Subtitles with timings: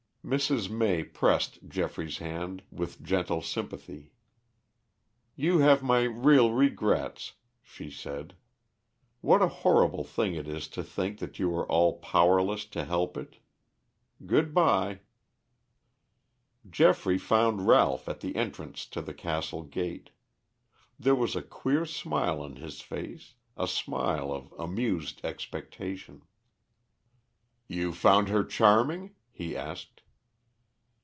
[0.23, 0.69] Mrs.
[0.69, 4.11] May pressed Geoffrey's hand with gentle sympathy.
[5.35, 8.35] "You have my real regrets," she said.
[9.21, 13.17] "What a horrible thing it is to think that you are all powerless to help
[13.17, 13.37] it.
[14.23, 14.99] Good bye."
[16.69, 20.11] Geoffrey found Ralph at the entrance to the castle gate.
[20.99, 26.21] There was a queer smile on his face, a smile of amused expectation.
[27.67, 30.03] "You found her charming?" he asked.